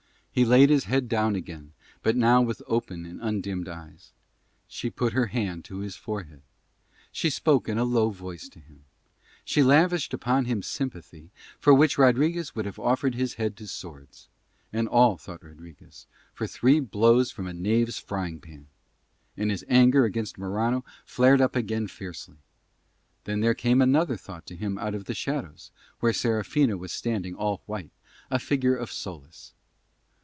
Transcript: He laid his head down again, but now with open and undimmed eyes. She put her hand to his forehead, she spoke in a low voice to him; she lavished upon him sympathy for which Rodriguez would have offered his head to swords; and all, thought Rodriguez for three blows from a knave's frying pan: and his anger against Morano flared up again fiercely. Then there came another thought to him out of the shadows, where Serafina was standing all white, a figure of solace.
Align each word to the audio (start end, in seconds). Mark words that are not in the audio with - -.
He 0.33 0.45
laid 0.45 0.69
his 0.69 0.85
head 0.85 1.09
down 1.09 1.35
again, 1.35 1.73
but 2.03 2.15
now 2.15 2.41
with 2.41 2.61
open 2.65 3.05
and 3.05 3.19
undimmed 3.19 3.67
eyes. 3.67 4.13
She 4.65 4.89
put 4.89 5.11
her 5.11 5.25
hand 5.25 5.65
to 5.65 5.79
his 5.79 5.97
forehead, 5.97 6.41
she 7.11 7.29
spoke 7.29 7.67
in 7.67 7.77
a 7.77 7.83
low 7.83 8.11
voice 8.11 8.47
to 8.47 8.61
him; 8.61 8.85
she 9.43 9.61
lavished 9.61 10.13
upon 10.13 10.45
him 10.45 10.63
sympathy 10.63 11.31
for 11.59 11.73
which 11.73 11.97
Rodriguez 11.97 12.55
would 12.55 12.65
have 12.65 12.79
offered 12.79 13.13
his 13.13 13.33
head 13.33 13.57
to 13.57 13.67
swords; 13.67 14.29
and 14.71 14.87
all, 14.87 15.17
thought 15.17 15.43
Rodriguez 15.43 16.07
for 16.33 16.47
three 16.47 16.79
blows 16.79 17.29
from 17.29 17.45
a 17.45 17.51
knave's 17.51 17.99
frying 17.99 18.39
pan: 18.39 18.67
and 19.35 19.51
his 19.51 19.65
anger 19.67 20.05
against 20.05 20.37
Morano 20.37 20.85
flared 21.03 21.41
up 21.41 21.57
again 21.57 21.87
fiercely. 21.87 22.37
Then 23.25 23.41
there 23.41 23.53
came 23.53 23.81
another 23.81 24.15
thought 24.15 24.45
to 24.45 24.55
him 24.55 24.77
out 24.77 24.95
of 24.95 25.05
the 25.05 25.13
shadows, 25.13 25.71
where 25.99 26.13
Serafina 26.13 26.77
was 26.77 26.93
standing 26.93 27.35
all 27.35 27.63
white, 27.65 27.91
a 28.29 28.39
figure 28.39 28.77
of 28.77 28.93
solace. 28.93 29.53